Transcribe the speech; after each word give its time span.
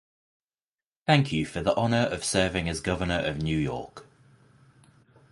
Thank 1.05 1.31
you 1.31 1.45
for 1.45 1.61
the 1.61 1.75
honor 1.75 2.07
of 2.09 2.25
serving 2.25 2.67
as 2.67 2.81
governor 2.81 3.19
of 3.19 3.37
New 3.39 3.55
York. 3.59 4.03